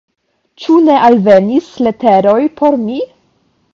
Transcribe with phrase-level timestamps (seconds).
[0.61, 2.99] Ĉu ne alvenis leteroj por mi?